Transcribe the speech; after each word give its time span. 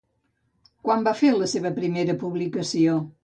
Quan 0.87 1.03
va 1.09 1.13
fer 1.19 1.29
la 1.35 1.49
seva 1.53 1.71
primera 1.77 2.15
publicació? 2.27 2.97